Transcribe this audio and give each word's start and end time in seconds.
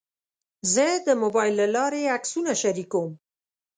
زه 0.73 0.85
د 1.07 1.09
موبایل 1.21 1.53
له 1.61 1.67
لارې 1.75 2.11
عکسونه 2.17 2.51
شریکوم. 2.61 3.09